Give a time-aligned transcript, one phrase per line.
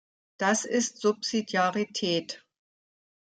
[0.39, 2.43] Das ist Subsidiarität.